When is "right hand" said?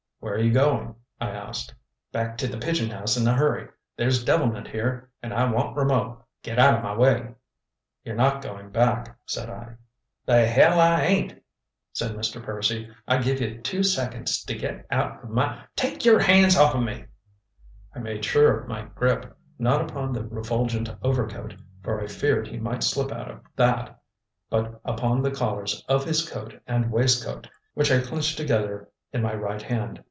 29.33-29.99